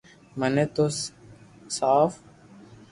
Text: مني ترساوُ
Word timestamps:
مني 0.39 0.65
ترساوُ 0.75 2.07